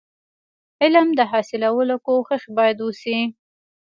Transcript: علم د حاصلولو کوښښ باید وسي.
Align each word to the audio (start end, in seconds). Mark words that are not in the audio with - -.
علم 0.81 1.07
د 1.19 1.19
حاصلولو 1.31 1.95
کوښښ 2.05 2.41
باید 2.57 2.77
وسي. 2.81 3.17